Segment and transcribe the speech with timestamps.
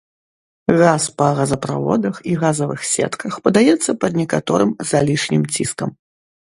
[0.79, 5.89] Газ па газаправодах і газавых сетках падаецца пад некаторым залішнім ціскам.